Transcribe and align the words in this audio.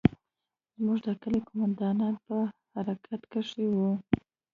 زموږ 0.75 0.97
د 1.07 1.09
کلي 1.21 1.39
قومندان 1.47 1.97
په 2.25 2.35
حرکت 2.73 3.21
کښې 3.31 3.65
و. 3.75 3.77